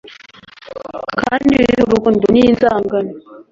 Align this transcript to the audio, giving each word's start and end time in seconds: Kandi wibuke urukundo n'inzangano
Kandi 1.21 1.51
wibuke 1.59 1.83
urukundo 1.83 2.25
n'inzangano 2.33 3.11